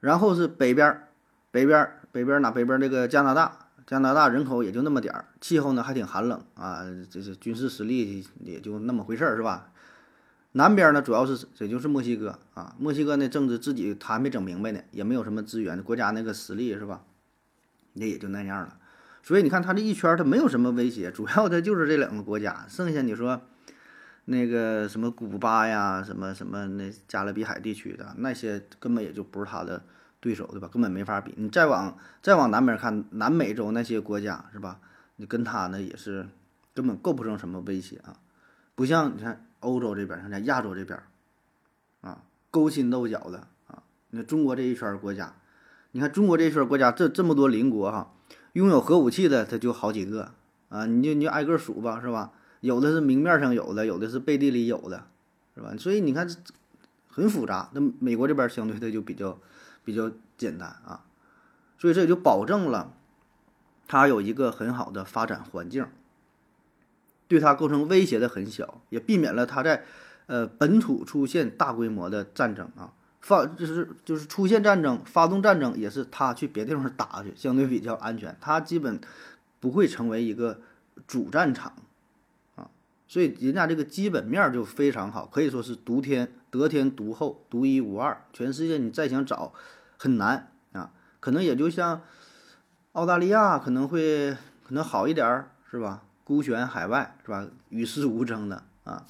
[0.00, 1.08] 然后是北边，
[1.50, 2.50] 北边，北边哪？
[2.50, 9.70] 北边这个加拿大，加拿大人口也就那么点儿，气候呢还挺寒冷啊，这是军事实力也就那么回事儿，是吧？
[10.56, 17.02] 南边呢，主要是也就是墨西哥啊，墨西哥那政治自己他还没整明白呢，也没有什么资源，国家那个实力是吧？
[17.92, 18.78] 那也就那样了。
[19.22, 23.38] 所以你看他这一圈，他没有什么威胁，主要他就是这两个国家，剩下你说
[24.24, 29.82] 那个什么古巴呀，什么什么那加勒比海地区的那些，根本也就不是他的
[30.20, 30.66] 对手，对吧？
[30.72, 31.34] 根本没法比。
[31.36, 34.80] 你再往再往南边看，南美洲那些国家是吧？
[35.16, 36.26] 你跟他呢也是
[36.72, 38.16] 根本构不成什么威胁啊，
[38.74, 39.42] 不像你看。
[39.60, 41.00] 欧洲这边，像在亚洲这边，
[42.00, 43.82] 啊，勾心斗角的啊。
[44.10, 45.34] 那中国这一圈国家，
[45.92, 48.12] 你看中国这一圈国家，这这么多邻国哈，
[48.52, 50.32] 拥有核武器的它就好几个
[50.68, 50.86] 啊。
[50.86, 52.32] 你就你就挨个数吧，是吧？
[52.60, 55.06] 有的是明面上有的，有的是背地里有的，
[55.54, 55.74] 是吧？
[55.78, 56.28] 所以你看
[57.08, 57.70] 很复杂。
[57.72, 59.38] 那美国这边相对的就比较
[59.84, 61.04] 比较简单啊，
[61.78, 62.92] 所以这也就保证了
[63.86, 65.86] 它有一个很好的发展环境，
[67.28, 69.84] 对它构成威胁的很小，也避免了它在
[70.26, 72.92] 呃本土出现大规模的战争啊。
[73.20, 78.36] 发就是就是出现战争，发动战争也是他去别地方打去，相对比较安全。
[78.40, 79.00] 他基本
[79.58, 80.60] 不会成为一个
[81.08, 81.72] 主战场
[82.54, 82.70] 啊，
[83.08, 88.22] 所以人家这个基本面就非常好，可以说是独天得天独厚，独一无二。
[88.32, 89.52] 全世界你再想找
[89.98, 92.02] 很难啊，可能也就像
[92.92, 96.04] 澳大利亚可能会可能好一点儿，是吧？
[96.26, 97.46] 孤悬海外，是吧？
[97.68, 99.06] 与世无争的啊。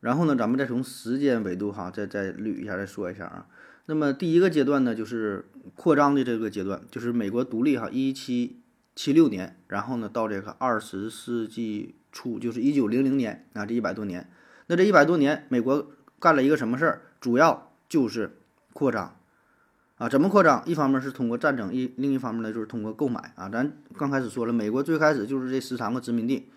[0.00, 3.46] 然后呢，咱们再从时间维度哈，再再捋一下，再说一下啊。
[3.86, 5.44] 那么第一个阶段呢，就是
[5.76, 8.60] 扩张的这个阶段，就是美国独立哈，一七
[8.96, 14.28] 七六年，然后呢到这个二十世纪初，就是一九零零年啊，这一百多年。
[14.66, 17.02] 那这一百多年，美国干了一个什么事儿？
[17.20, 18.38] 主要就是
[18.72, 19.16] 扩张
[20.02, 20.08] 啊。
[20.08, 20.62] 怎么扩张？
[20.66, 23.48] 一方面是通过战争，一另一方面呢就是通过购买啊。
[23.48, 26.50] 咱刚开始说了，美国最开始就是这十三个殖民地，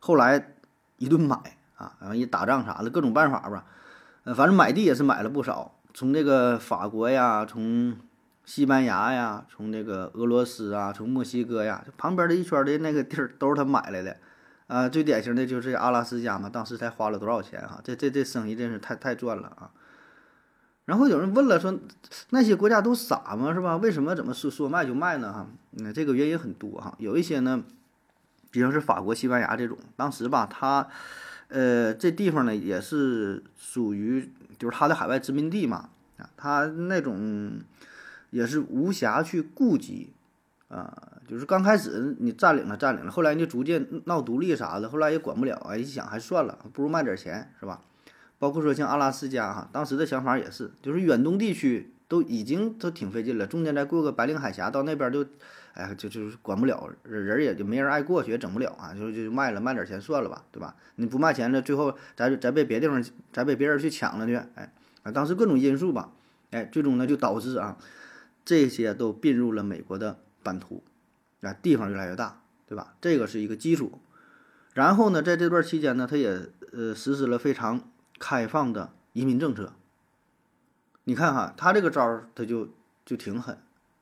[0.00, 0.54] 后来
[0.96, 1.38] 一顿买。
[1.78, 3.64] 啊，然后一打仗啥的，各种办法吧，
[4.24, 7.96] 呃，反正买地也是买了不少，从这个法国呀，从
[8.44, 14.16] 西班牙呀，从这个俄罗斯啊，从墨西哥呀，旁边的一圈的那个地儿都是他买来的，
[14.66, 19.70] 啊，最典型的就是阿拉斯加嘛，当时才花了多少钱哈，这这这生意真是太太赚了啊。
[20.88, 21.78] 然后有人问了，说
[22.30, 23.52] 那些国家都傻吗？
[23.52, 23.76] 是吧？
[23.76, 25.30] 为什么怎么说说卖就卖呢？
[25.30, 27.62] 哈，那这个原因很多哈，有一些呢，
[28.50, 30.88] 比如是法国、西班牙这种，当时吧，他。
[31.50, 37.58] 呃，这地方呢也是属于就是他的海外殖民地嘛，啊，他那种
[38.28, 40.12] 也是无暇去顾及，
[40.68, 40.94] 啊，
[41.26, 47.80] 就是刚开始你占领了占领了，后来就逐渐闹独立啥的，后来也管不了，哎，一想还算了，不如卖点钱是吧？
[48.38, 55.26] 包括说像阿拉斯加哈，当时的想法也是，就是远东地区都已经都挺费劲了，中间再过个白令海峡到那边就。
[55.74, 60.74] 哎，就就是管不了，人也就没人爱过去，也整不了啊，就就卖了，卖点钱算了吧，对吧？
[60.96, 63.00] 你不卖钱了，最后咱咱被别地方，
[63.32, 64.72] 咱被别人去抢了去，哎，
[65.04, 66.10] 啊，当时各种因素吧，
[66.50, 67.76] 哎，最终呢就导致啊，
[68.44, 70.82] 这些都并入了美国的版图，
[71.42, 72.94] 啊，地方越来越大，对吧？
[73.00, 74.00] 这个是一个基础。
[74.74, 76.40] 然后呢，在这段期间呢，他也
[76.72, 79.72] 呃实施了非常开放的移民政策。
[81.04, 82.68] 你看哈，他这个招儿他就
[83.04, 83.58] 就挺狠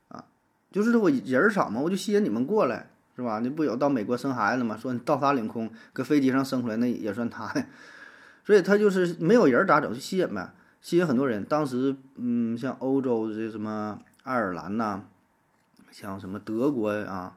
[0.09, 0.25] 啊。
[0.71, 3.39] 就是我人少嘛，我就吸引你们过来，是吧？
[3.41, 4.77] 你不有到美国生孩子嘛？
[4.77, 7.67] 说你盗塔领空，搁飞机上生出来那也算他的，
[8.45, 11.45] 所以他就是没有人咋整就吸引呗，吸引很多人。
[11.45, 15.03] 当时嗯，像欧洲这什么爱尔兰呐，
[15.93, 17.37] 像什么德国啊，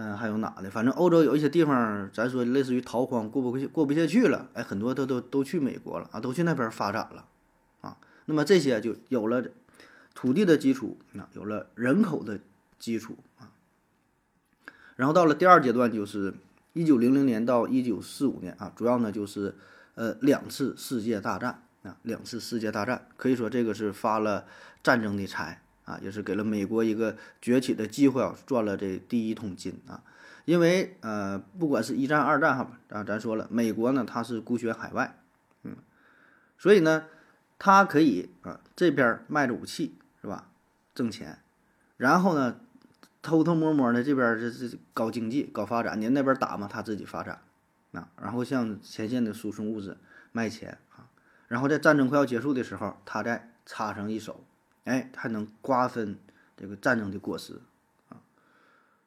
[0.00, 0.70] 嗯，还有哪的？
[0.70, 7.26] 反正欧洲有一些地方，咱说类似于逃荒过不过去过不下去了，哎，很多都都都去美国了啊，都去那边发展了
[7.82, 7.98] 啊。
[8.24, 9.44] 那么这些就有了。
[10.12, 12.40] 土地的基础，那有了人口的
[12.78, 13.52] 基础啊，
[14.96, 16.34] 然后到了第二阶段，就是
[16.74, 19.54] 一九零零年到一九四五年啊，主要呢就是
[19.94, 24.44] 呃两次世界大战啊，两次世界大战可以说这个是发了
[24.82, 30.02] 战争的财啊，也是给了美国一个崛起的机会啊，赚了这第一桶金啊，
[30.44, 35.18] 因为呃不管是一战二战哈啊，咱说了美国呢它是孤悬海外，
[35.64, 35.76] 嗯，
[36.56, 37.06] 所以呢
[37.58, 39.96] 它可以啊这边卖着武器。
[40.22, 40.50] 是吧？
[40.94, 41.38] 挣钱，
[41.96, 42.60] 然后呢，
[43.22, 47.40] 偷偷摸摸的这边这这搞经济、搞发展，您那边打嘛，他自己发展，
[47.92, 49.96] 啊，然后向前线的输送物资、
[50.32, 51.08] 卖钱啊，
[51.48, 54.44] 然后在战争快要结束的时候，他再插上一手，
[54.84, 56.18] 哎，还能瓜分
[56.56, 57.60] 这个战争的果实
[58.08, 58.20] 啊。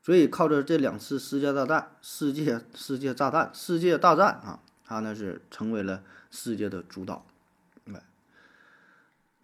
[0.01, 7.25] 所以靠着这两次世界大战、世界世界炸弹、世界大战啊，他呢是成为了世界的主导。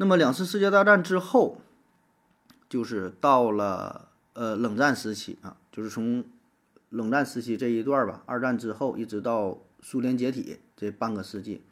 [0.01, 1.59] 那么两次世界大战之后，
[2.69, 6.23] 就是到了呃冷战时期啊，就是从
[6.87, 11.65] 冷战时期这一段吧，二战之后一直到苏联解体这半个世纪。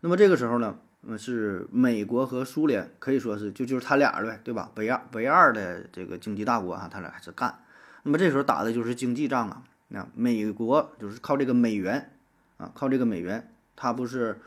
[0.00, 4.70] 那么这个时候呢，嗯，是美国和苏联可以说是就就是他俩呗，对吧？
[4.76, 7.58] 唯二唯二的这个经济大国啊，他俩还是干。
[8.02, 12.12] 那么这时候打的就是经济仗啊，那美国就是靠这个美元
[12.56, 14.38] 啊，靠这个美元，他不是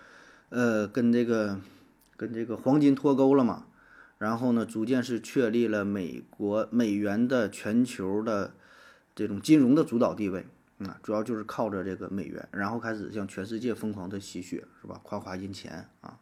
[0.50, 1.60] 呃跟这个。
[2.20, 3.66] 跟这个黄金脱钩了嘛，
[4.18, 8.54] 然后呢，逐渐是确立了美国美元的全球的
[9.16, 10.46] 这种金融的主导地位
[10.80, 15.00] 啊，主要就是靠着这个美元，然后开始向全世界疯狂的吸血，是吧？
[15.02, 16.20] 夸夸印钱啊，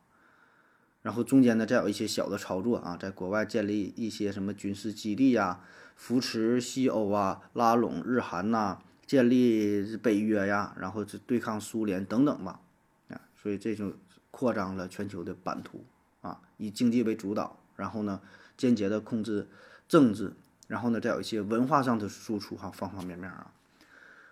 [1.07, 5.61] 然后中间呢再有一些小的操作啊，在国外建立一些什么军事基地呀，
[5.95, 12.59] 扶持西欧啊，拉拢日韩呐，建立北约呀，然后是对抗苏联等等吧，
[13.07, 13.93] 啊，所以这就
[14.31, 15.85] 扩张了全球的版图
[16.19, 18.19] 啊，以经济为主导，然后呢，
[18.57, 19.47] 间接的控制
[19.87, 20.33] 政治，
[20.67, 23.49] 然后呢，再有一些文化上的输出哈，方方面面啊，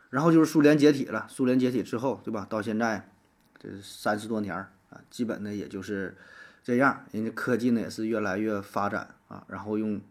[0.10, 2.46] 然后就是苏联解体了，苏联解体之后，对吧？
[2.50, 3.10] 到现在
[3.58, 6.18] 这三十多年儿啊，基本呢也就是
[6.66, 10.02] 这样，人家科技呢也是越来越发展啊，然后用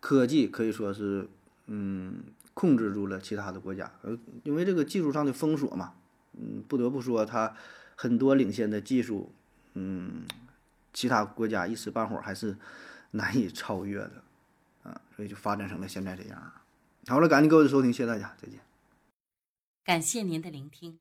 [0.00, 1.28] 科技可以说是
[1.66, 2.24] 嗯。
[2.54, 4.14] 控制住了其他的国家，呃，
[4.44, 5.94] 因为这个技术上的封锁嘛，
[6.34, 7.56] 嗯，不得不说它
[7.96, 9.32] 很多领先的技术，
[9.72, 10.26] 嗯，
[10.92, 12.58] 其他国家一时半会儿还是
[13.12, 14.22] 难以超越的，
[14.82, 16.52] 啊，所以就发展成了现在这样。
[17.06, 18.60] 好了，感谢各位的收听，谢谢大家，再见。
[19.82, 20.98] 感谢您的聆听。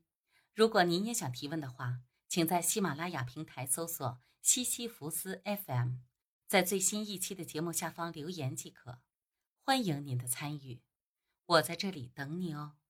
[0.55, 1.97] 如果您也想提问的话，
[2.29, 5.97] 请在喜马拉雅平台搜索“西西弗斯 FM”，
[6.47, 8.99] 在最新一期的节目下方留言即可。
[9.63, 10.81] 欢迎您的参与。
[11.45, 12.80] 我在这里等你哦。